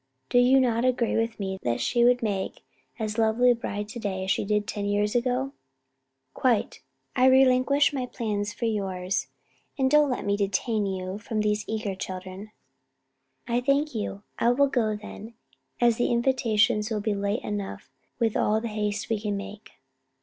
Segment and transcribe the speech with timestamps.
[0.29, 2.65] Do you not agree with me that she would make
[2.97, 5.53] as lovely a bride to day as she did ten years ago?"
[6.33, 6.81] "Quite.
[7.15, 9.27] I relinquish my plan for yours;
[9.77, 12.49] and don't let me detain you and these eager children."
[13.47, 15.35] "I thank you: I will go then,
[15.79, 19.69] as the invitations will be late enough with all the haste we can make."